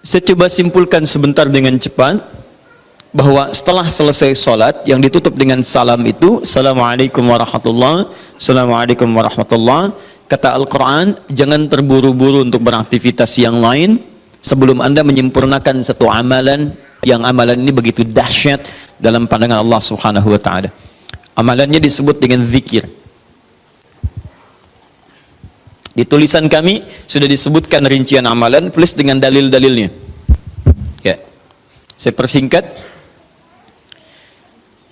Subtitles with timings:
[0.00, 2.24] Saya coba simpulkan sebentar dengan cepat
[3.12, 9.92] bahwa setelah selesai solat yang ditutup dengan salam itu Assalamualaikum warahmatullahi Assalamualaikum warahmatullahi
[10.24, 14.00] kata Al-Quran jangan terburu-buru untuk beraktivitas yang lain
[14.40, 16.72] sebelum anda menyempurnakan satu amalan.
[17.04, 18.64] Yang amalan ini begitu dahsyat
[18.96, 20.68] dalam pandangan Allah subhanahu wa ta'ala.
[21.36, 22.88] Amalannya disebut dengan zikir
[26.00, 29.92] di tulisan kami sudah disebutkan rincian amalan plus dengan dalil-dalilnya.
[31.04, 31.20] Ya.
[31.92, 32.64] Saya persingkat.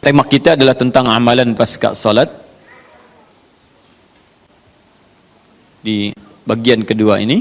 [0.05, 2.29] Tema kita adalah tentang amalan pasca salat.
[5.81, 6.13] Di
[6.45, 7.41] bagian kedua ini.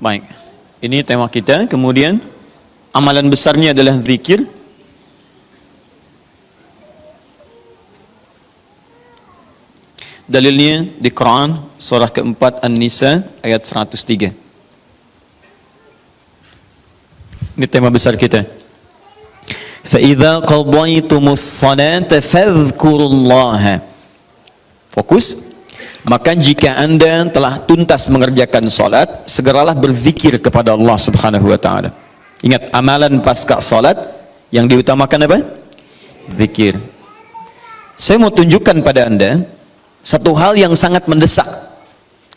[0.00, 0.24] Baik.
[0.80, 1.68] Ini tema kita.
[1.68, 2.24] Kemudian
[2.96, 4.48] amalan besarnya adalah zikir.
[10.31, 14.35] Dalilnya di Quran surah keempat An-Nisa ayat 103.
[17.57, 18.43] Ini tema besar kita.
[19.87, 23.63] فَإِذَا قَضَيْتُمُ الصَّلَاةَ فَاذْكُرُوا اللَّهَ
[24.91, 25.47] Fokus.
[26.07, 31.91] Maka jika anda telah tuntas mengerjakan salat, segeralah berzikir kepada Allah Subhanahu wa taala.
[32.43, 33.95] Ingat amalan pasca salat
[34.51, 35.39] yang diutamakan apa?
[36.35, 36.79] Zikir.
[37.97, 39.43] Saya mau tunjukkan pada anda
[40.02, 41.46] satu hal yang sangat mendesak.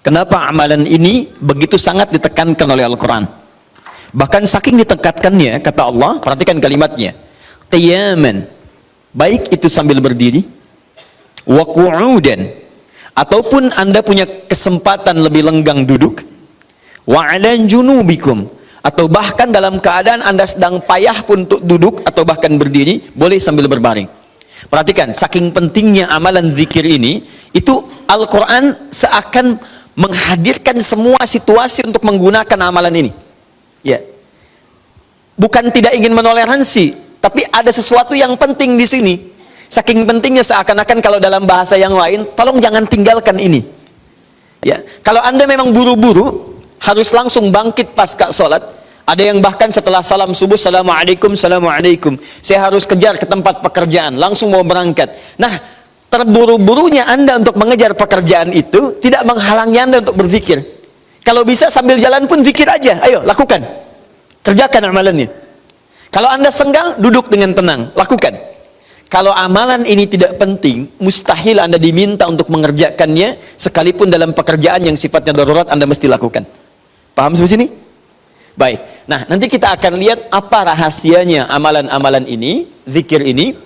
[0.06, 3.26] Kenapa amalan ini begitu sangat ditekankan oleh Al-Quran?
[4.16, 7.18] Bahkan saking ditekatkannya, kata Allah, perhatikan kalimatnya.
[7.74, 8.46] Qiyaman.
[9.12, 10.46] Baik itu sambil berdiri.
[11.44, 11.66] Wa.
[13.16, 16.22] Ataupun anda punya kesempatan lebih lenggang duduk.
[17.04, 18.48] Wa ala junubikum.
[18.86, 23.66] Atau bahkan dalam keadaan anda sedang payah pun untuk duduk atau bahkan berdiri, boleh sambil
[23.66, 24.06] berbaring.
[24.70, 29.56] Perhatikan, saking pentingnya amalan zikir ini, itu Al-Quran seakan
[29.96, 33.12] menghadirkan semua situasi untuk menggunakan amalan ini.
[33.80, 34.04] Ya.
[35.40, 39.16] Bukan tidak ingin menoleransi, tapi ada sesuatu yang penting di sini.
[39.72, 43.64] Saking pentingnya seakan-akan kalau dalam bahasa yang lain, tolong jangan tinggalkan ini.
[44.60, 44.84] Ya.
[45.00, 48.62] Kalau Anda memang buru-buru, harus langsung bangkit pasca sholat,
[49.06, 52.20] ada yang bahkan setelah salam subuh, Assalamualaikum, Assalamualaikum.
[52.44, 55.14] Saya harus kejar ke tempat pekerjaan, langsung mau berangkat.
[55.38, 55.75] Nah,
[56.16, 60.64] terburu-burunya Anda untuk mengejar pekerjaan itu tidak menghalangi Anda untuk berpikir.
[61.28, 63.04] Kalau bisa sambil jalan pun pikir aja.
[63.04, 63.60] Ayo, lakukan.
[64.40, 65.28] Kerjakan amalannya.
[66.14, 67.92] Kalau Anda senggang, duduk dengan tenang.
[67.98, 68.32] Lakukan.
[69.12, 75.36] Kalau amalan ini tidak penting, mustahil Anda diminta untuk mengerjakannya, sekalipun dalam pekerjaan yang sifatnya
[75.36, 76.48] darurat Anda mesti lakukan.
[77.12, 77.68] Paham sampai sini?
[78.56, 78.80] Baik.
[79.12, 83.65] Nah, nanti kita akan lihat apa rahasianya amalan-amalan ini, zikir ini,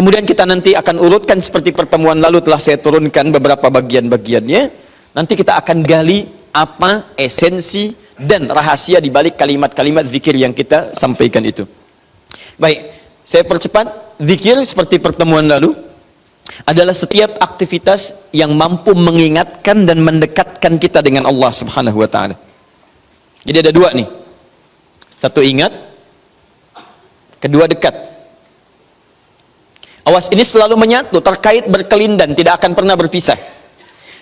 [0.00, 4.62] Kemudian kita nanti akan urutkan seperti pertemuan lalu telah saya turunkan beberapa bagian-bagiannya.
[5.12, 6.24] Nanti kita akan gali
[6.56, 11.68] apa esensi dan rahasia di balik kalimat-kalimat zikir yang kita sampaikan itu.
[12.56, 12.96] Baik,
[13.28, 14.16] saya percepat.
[14.16, 15.76] Zikir seperti pertemuan lalu
[16.64, 22.40] adalah setiap aktivitas yang mampu mengingatkan dan mendekatkan kita dengan Allah Subhanahu wa taala.
[23.44, 24.08] Jadi ada dua nih.
[25.12, 25.76] Satu ingat,
[27.36, 28.09] kedua dekat.
[30.04, 33.36] Awas ini selalu menyatu terkait berkelindan tidak akan pernah berpisah.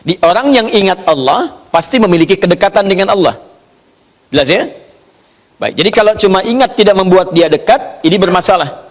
[0.02, 3.38] Di orang yang ingat Allah pasti memiliki kedekatan dengan Allah.
[4.30, 4.66] Jelas ya?
[5.58, 8.88] Baik, jadi kalau cuma ingat tidak membuat dia dekat, ini bermasalah.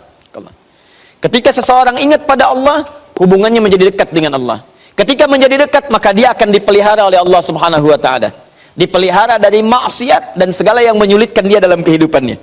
[1.17, 2.85] Ketika seseorang ingat pada Allah,
[3.17, 4.61] hubungannya menjadi dekat dengan Allah.
[4.93, 8.29] Ketika menjadi dekat, maka dia akan dipelihara oleh Allah Subhanahu wa taala.
[8.77, 12.37] Dipelihara dari maksiat dan segala yang menyulitkan dia dalam kehidupannya.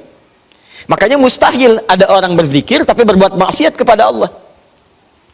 [0.84, 4.30] Makanya mustahil ada orang berzikir tapi berbuat maksiat kepada Allah.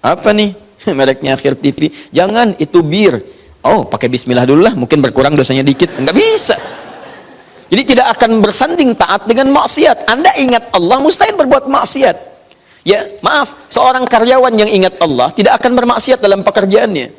[0.00, 0.54] Apa nih?
[0.98, 1.90] Mereknya akhir TV.
[2.14, 3.20] Jangan, itu bir.
[3.60, 5.92] Oh, pakai bismillah dulu lah, mungkin berkurang dosanya dikit.
[6.00, 6.56] Enggak bisa.
[7.70, 10.10] Jadi tidak akan bersanding taat dengan maksiat.
[10.10, 12.16] Anda ingat Allah, mustahil berbuat maksiat.
[12.82, 17.12] Ya, maaf, seorang karyawan yang ingat Allah tidak akan bermaksiat dalam pekerjaannya.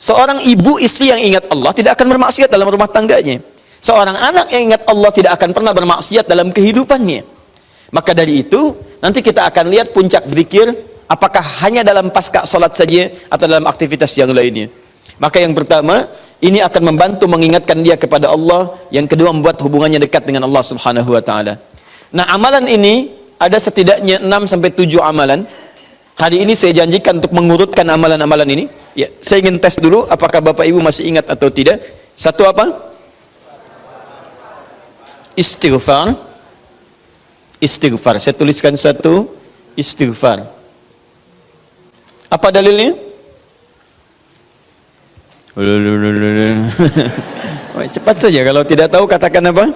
[0.00, 3.38] Seorang ibu istri yang ingat Allah tidak akan bermaksiat dalam rumah tangganya.
[3.82, 7.26] Seorang anak yang ingat Allah tidak akan pernah bermaksiat dalam kehidupannya.
[7.90, 10.70] Maka dari itu, nanti kita akan lihat puncak zikir
[11.10, 14.70] apakah hanya dalam pasca solat saja atau dalam aktivitas yang lainnya.
[15.18, 16.06] Maka yang pertama,
[16.38, 18.70] ini akan membantu mengingatkan dia kepada Allah.
[18.94, 21.58] Yang kedua, membuat hubungannya dekat dengan Allah Subhanahu wa taala.
[22.14, 25.42] Nah, amalan ini ada setidaknya 6 sampai 7 amalan.
[26.14, 28.64] Hari ini saya janjikan untuk mengurutkan amalan-amalan ini.
[28.94, 31.82] Ya, saya ingin tes dulu apakah Bapak Ibu masih ingat atau tidak.
[32.14, 32.91] Satu apa?
[35.38, 36.16] Istighfar.
[37.62, 38.20] Istighfar.
[38.20, 39.30] Saya tuliskan satu
[39.78, 40.44] istighfar.
[42.32, 42.96] Apa dalilnya?
[47.92, 49.68] Cepat saja kalau tidak tahu katakan apa?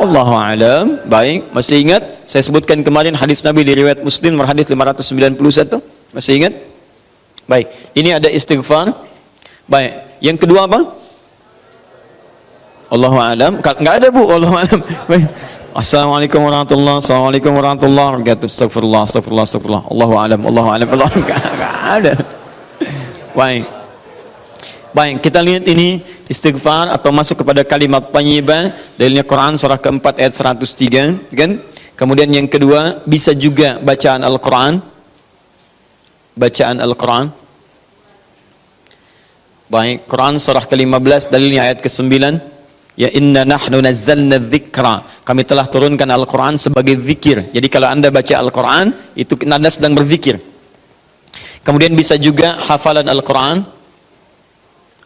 [0.00, 0.98] Allahu alam.
[1.06, 2.02] Baik, masih ingat?
[2.26, 5.78] Saya sebutkan kemarin hadis Nabi di riwayat Muslim nomor hadis 591.
[6.10, 6.54] Masih ingat?
[7.46, 8.94] Baik, ini ada istighfar.
[9.70, 10.99] Baik, yang kedua apa?
[12.90, 13.52] Allahu alam.
[13.62, 14.80] Enggak ada Bu, Allahu alam.
[15.70, 18.46] Assalamualaikum warahmatullahi Assalamualaikum warahmatullahi wabarakatuh.
[18.50, 19.84] Astagfirullah, astagfirullah, astagfirullah.
[19.86, 20.86] Allahu alam, Allahu alam.
[20.90, 21.40] Allah enggak
[21.86, 22.12] ada.
[23.30, 23.64] Baik.
[24.90, 30.34] Baik, kita lihat ini istighfar atau masuk kepada kalimat thayyibah dalilnya Quran surah keempat ayat
[30.34, 31.62] 103 kan?
[31.94, 34.82] Kemudian yang kedua bisa juga bacaan Al-Quran
[36.34, 37.30] bacaan Al-Quran
[39.70, 42.49] baik Quran surah ke-15 dalilnya ayat ke-9
[43.00, 48.34] ya inna nahnu nazzalna dzikra kami telah turunkan Al-Quran sebagai zikir jadi kalau anda baca
[48.36, 50.36] Al-Quran itu anda sedang berzikir
[51.64, 53.80] kemudian bisa juga hafalan Al-Quran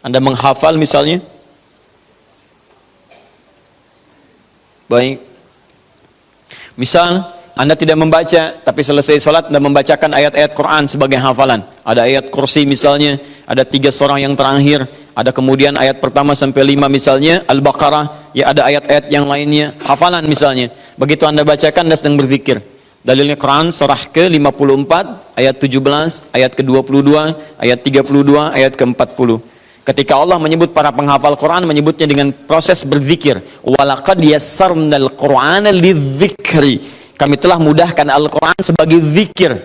[0.05, 1.17] anda menghafal misalnya?
[4.85, 5.17] Baik.
[6.77, 7.25] Misal
[7.57, 11.65] Anda tidak membaca tapi selesai sholat Anda membacakan ayat-ayat Quran sebagai hafalan.
[11.81, 13.17] Ada ayat kursi misalnya,
[13.49, 18.67] ada tiga seorang yang terakhir, ada kemudian ayat pertama sampai lima misalnya, Al-Baqarah, ya ada
[18.67, 20.67] ayat-ayat yang lainnya, hafalan misalnya.
[20.99, 22.59] Begitu Anda bacakan Anda sedang berzikir.
[22.99, 24.91] Dalilnya Quran surah ke-54
[25.39, 27.09] ayat 17, ayat ke-22,
[27.63, 29.29] ayat 32, ayat ke-40.
[29.85, 33.39] Ketika Allah menyebut para penghafal Quran menyebutnya dengan proses berzikir.
[33.61, 36.81] Walaqad yassarnal Qur'ana lidzikri.
[37.15, 39.63] Kami telah mudahkan Al-Qur'an sebagai zikir.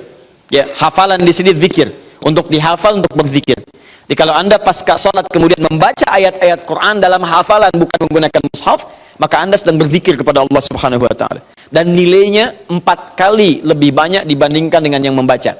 [0.52, 1.90] Ya, hafalan di sini zikir.
[2.20, 3.64] Untuk dihafal untuk berzikir.
[4.10, 8.90] Jadi kalau Anda pasca salat kemudian membaca ayat-ayat Quran dalam hafalan bukan menggunakan mushaf,
[9.22, 11.46] maka Anda sedang berzikir kepada Allah Subhanahu wa taala.
[11.70, 15.54] Dan nilainya empat kali lebih banyak dibandingkan dengan yang membaca.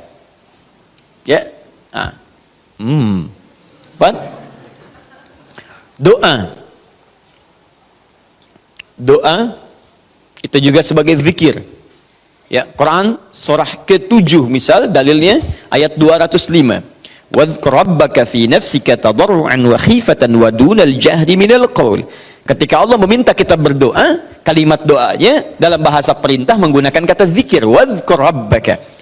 [1.23, 1.41] Ya.
[1.95, 2.19] Nah.
[2.83, 3.31] Hmm.
[4.03, 4.41] What?
[6.01, 6.35] doa
[8.97, 9.37] doa
[10.41, 11.61] itu juga sebagai zikir
[12.49, 16.90] ya Quran surah ke-7 misal dalilnya ayat 205
[17.31, 22.03] wadhkur rabbaka fi nafsika tadarruan wa khifatan wa dunal jahri minal qaul
[22.43, 28.99] ketika Allah meminta kita berdoa kalimat doanya dalam bahasa perintah menggunakan kata zikir wadhkur rabbaka.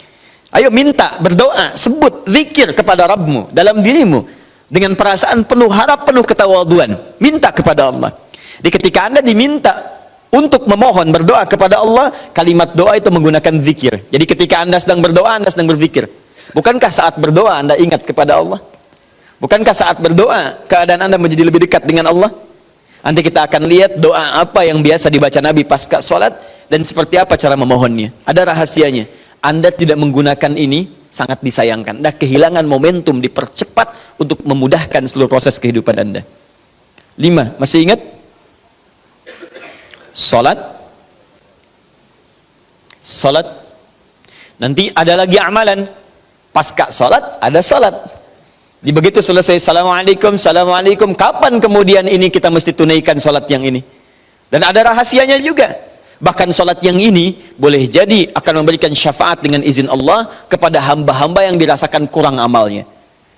[0.49, 4.25] Ayo minta berdoa sebut zikir kepada Rabbmu dalam dirimu
[4.69, 6.97] dengan perasaan penuh harap penuh ketawaduan.
[7.21, 8.17] Minta kepada Allah.
[8.57, 9.77] Di ketika anda diminta
[10.33, 14.09] untuk memohon berdoa kepada Allah kalimat doa itu menggunakan zikir.
[14.09, 16.09] Jadi ketika anda sedang berdoa anda sedang berzikir
[16.53, 18.61] bukankah saat berdoa anda ingat kepada Allah
[19.41, 22.31] bukankah saat berdoa keadaan anda menjadi lebih dekat dengan Allah
[23.03, 26.35] nanti kita akan lihat doa apa yang biasa dibaca Nabi pasca sholat
[26.69, 29.09] dan seperti apa cara memohonnya ada rahasianya
[29.39, 31.99] anda tidak menggunakan ini sangat disayangkan.
[32.00, 36.23] Anda kehilangan momentum dipercepat untuk memudahkan seluruh proses kehidupan Anda.
[37.19, 38.00] Lima, masih ingat?
[40.12, 40.59] Salat.
[43.03, 43.47] Salat.
[44.59, 45.87] Nanti ada lagi amalan.
[46.50, 47.95] Pasca salat, ada salat.
[48.79, 51.12] Di begitu selesai, Assalamualaikum, Assalamualaikum.
[51.15, 53.83] Kapan kemudian ini kita mesti tunaikan salat yang ini?
[54.49, 59.87] Dan ada rahasianya juga Bahkan solat yang ini boleh jadi akan memberikan syafaat dengan izin
[59.87, 62.83] Allah kepada hamba-hamba yang dirasakan kurang amalnya.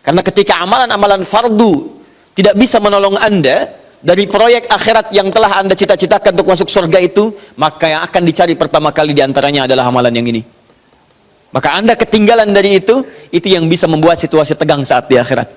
[0.01, 2.01] Karena ketika amalan-amalan fardu
[2.33, 3.69] tidak bisa menolong anda
[4.00, 8.57] dari proyek akhirat yang telah anda cita-citakan untuk masuk surga itu, maka yang akan dicari
[8.57, 10.40] pertama kali di antaranya adalah amalan yang ini.
[11.50, 13.02] Maka anda ketinggalan dari itu,
[13.35, 15.50] itu yang bisa membuat situasi tegang saat di akhirat.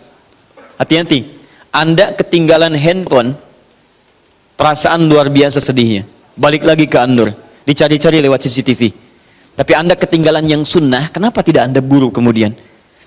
[0.82, 1.30] Hati-hati,
[1.70, 3.38] anda ketinggalan handphone,
[4.58, 6.06] perasaan luar biasa sedihnya.
[6.34, 7.30] Balik lagi ke Andur.
[7.64, 9.04] Dicari-cari lewat CCTV
[9.54, 12.58] tapi anda ketinggalan yang sunnah kenapa tidak anda buru kemudian?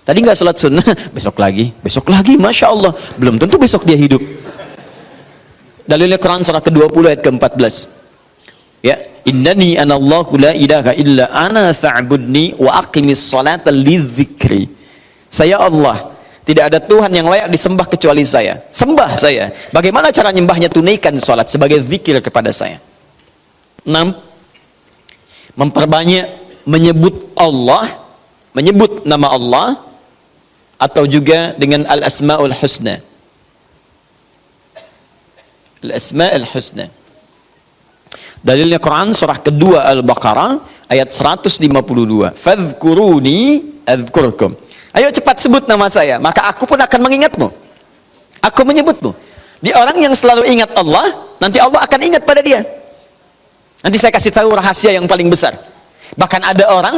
[0.06, 1.74] Tadi nggak sholat sunnah besok lagi.
[1.82, 2.94] Besok lagi Masya Allah.
[3.18, 4.22] Belum tentu besok dia hidup.
[5.86, 7.74] Dalilnya Quran surah ke-20 ayat ke-14
[8.82, 14.70] ya innani anallahu la ilaha illa ana fa'budni wa aqimis salata lidzikri.
[15.26, 16.14] Saya Allah
[16.46, 18.62] tidak ada Tuhan yang layak disembah kecuali saya.
[18.70, 19.50] Sembah saya.
[19.74, 22.78] Bagaimana cara nyembahnya tunaikan salat sebagai zikir kepada saya?
[23.82, 24.14] 6
[25.58, 26.26] memperbanyak
[26.66, 27.86] menyebut Allah
[28.54, 29.68] menyebut nama Allah
[30.78, 33.02] atau juga dengan al-asmaul husna.
[35.82, 36.86] Al-asmaul husna
[38.46, 41.66] dalilnya Quran surah kedua Al-Baqarah ayat 152
[42.38, 43.38] fadhkuruni
[43.82, 44.54] adzkurkum
[44.94, 47.66] ayo cepat sebut nama saya maka aku pun akan mengingatmu.
[48.46, 49.10] Aku menyebutmu.
[49.58, 52.62] Di orang yang selalu ingat Allah nanti Allah akan ingat pada dia.
[53.82, 55.58] Nanti saya kasih tahu rahasia yang paling besar.
[56.14, 56.96] Bahkan ada orang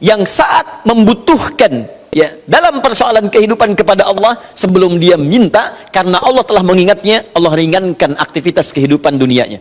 [0.00, 6.64] yang saat membutuhkan ya dalam persoalan kehidupan kepada Allah sebelum dia minta karena Allah telah
[6.64, 9.60] mengingatnya Allah ringankan aktivitas kehidupan dunianya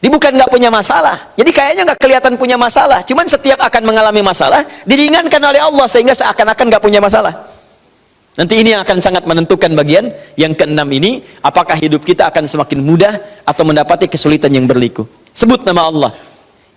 [0.00, 4.24] dia bukan nggak punya masalah jadi kayaknya nggak kelihatan punya masalah cuman setiap akan mengalami
[4.24, 7.52] masalah diringankan oleh Allah sehingga seakan-akan nggak punya masalah
[8.34, 10.08] nanti ini akan sangat menentukan bagian
[10.40, 13.12] yang keenam ini apakah hidup kita akan semakin mudah
[13.44, 15.04] atau mendapati kesulitan yang berliku
[15.36, 16.12] sebut nama Allah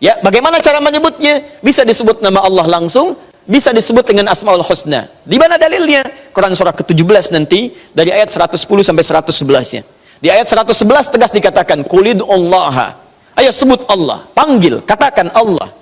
[0.03, 5.11] ya bagaimana cara menyebutnya bisa disebut nama Allah langsung bisa disebut dengan Asmaul Husna.
[5.27, 6.03] Di mana dalilnya?
[6.31, 8.55] Quran surah ke-17 nanti dari ayat 110
[8.87, 9.83] sampai 111-nya.
[10.23, 13.02] Di ayat 111 tegas dikatakan kulid Allah.
[13.33, 15.73] Ayo sebut Allah, panggil, katakan Allah.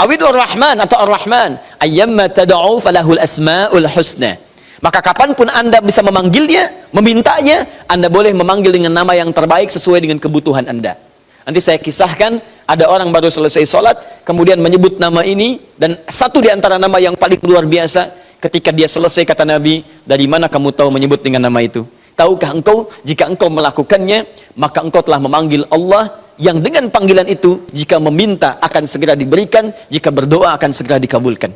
[0.00, 4.40] Awidur Rahman atau Ar-Rahman, ayyamma tad'u falahul asmaul husna.
[4.80, 10.00] Maka kapan pun Anda bisa memanggilnya, memintanya, Anda boleh memanggil dengan nama yang terbaik sesuai
[10.00, 10.96] dengan kebutuhan Anda.
[11.44, 16.48] Nanti saya kisahkan ada orang baru selesai sholat, kemudian menyebut nama ini, dan satu di
[16.48, 18.08] antara nama yang paling luar biasa,
[18.40, 21.84] ketika dia selesai kata Nabi, dari mana kamu tahu menyebut dengan nama itu?
[22.16, 24.24] Tahukah engkau, jika engkau melakukannya,
[24.56, 26.08] maka engkau telah memanggil Allah,
[26.40, 31.52] yang dengan panggilan itu, jika meminta akan segera diberikan, jika berdoa akan segera dikabulkan.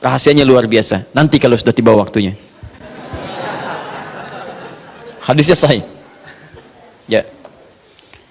[0.00, 1.12] Rahasianya luar biasa.
[1.12, 2.32] Nanti kalau sudah tiba waktunya.
[5.20, 5.84] Hadisnya sahih.
[7.04, 7.28] Ya.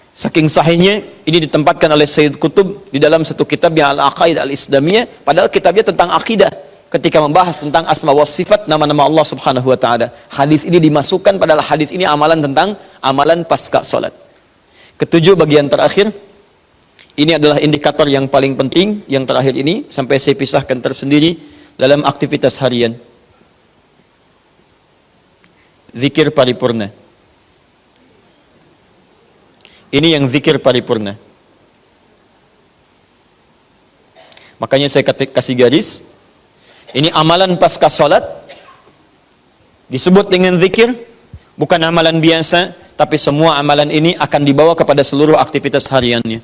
[0.10, 5.54] Saking sahihnya ini ditempatkan oleh Sayyid Kutub di dalam satu kitab yang Al-Aqaid Al-Islamiyah padahal
[5.54, 6.50] kitabnya tentang akidah
[6.90, 10.10] ketika membahas tentang asma wa sifat nama-nama Allah Subhanahu wa taala.
[10.34, 12.74] Hadis ini dimasukkan padahal hadis ini amalan tentang
[13.06, 14.29] amalan pasca salat.
[15.00, 16.12] Ketujuh bagian terakhir
[17.16, 21.40] ini adalah indikator yang paling penting yang terakhir ini sampai saya pisahkan tersendiri
[21.80, 23.00] dalam aktivitas harian.
[25.96, 26.92] Zikir paripurna.
[29.90, 31.16] Ini yang zikir paripurna.
[34.60, 36.04] Makanya saya kasih garis.
[36.92, 38.22] Ini amalan pasca salat
[39.88, 40.92] disebut dengan zikir
[41.56, 46.44] bukan amalan biasa tapi semua amalan ini akan dibawa kepada seluruh aktivitas hariannya.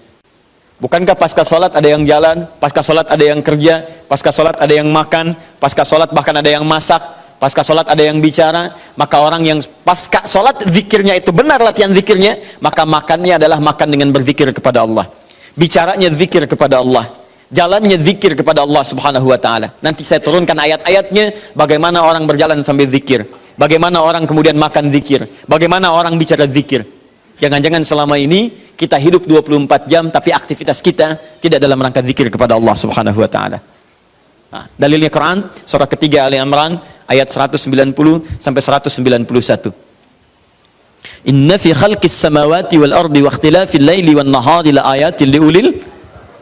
[0.80, 4.88] Bukankah pasca salat ada yang jalan, pasca salat ada yang kerja, pasca salat ada yang
[4.88, 7.04] makan, pasca salat bahkan ada yang masak,
[7.36, 12.40] pasca sholat ada yang bicara maka orang yang pasca sholat zikirnya itu benar latihan zikirnya
[12.64, 15.12] maka makannya adalah makan dengan berzikir kepada Allah.
[15.60, 17.08] Bicaranya zikir kepada Allah.
[17.52, 19.72] Jalannya zikir kepada Allah subhanahu wa ta'ala.
[19.80, 23.24] Nanti saya turunkan ayat-ayatnya bagaimana orang berjalan sambil zikir
[23.56, 25.28] bagaimana orang kemudian makan zikir?
[25.48, 26.86] Bagaimana orang bicara zikir?
[27.36, 32.56] Jangan-jangan selama ini kita hidup 24 jam tapi aktivitas kita tidak dalam rangka zikir kepada
[32.56, 33.60] Allah subhanahu wa ta'ala.
[34.56, 36.80] Nah, dalilnya Quran surah ketiga Ali Imran
[37.12, 37.92] ayat 190
[38.40, 39.72] sampai 191.
[41.28, 45.68] Inna fi khalqis samawati wal ardi wa ikhtilafil laili wan nahari la ayatin liulil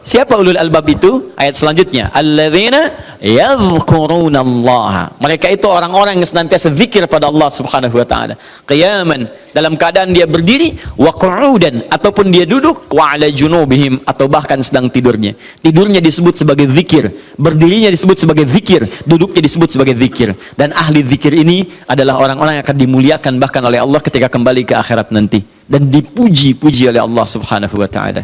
[0.04, 1.32] Siapa ulul albab itu?
[1.32, 2.92] Ayat selanjutnya, alladzina
[3.24, 5.08] yadhkuruna Allah.
[5.16, 8.36] Mereka itu orang-orang yang senantiasa zikir pada Allah Subhanahu wa taala.
[8.68, 9.24] Qiyaman,
[9.56, 14.92] dalam keadaan dia berdiri, wa qu'udan ataupun dia duduk, wa ala junubihim atau bahkan sedang
[14.92, 15.32] tidurnya.
[15.64, 17.08] Tidurnya disebut sebagai zikir,
[17.40, 20.36] berdirinya disebut sebagai zikir, duduknya disebut sebagai zikir.
[20.52, 24.76] Dan ahli zikir ini adalah orang-orang yang akan dimuliakan bahkan oleh Allah ketika kembali ke
[24.76, 28.20] akhirat nanti dan dipuji-puji oleh Allah Subhanahu wa taala.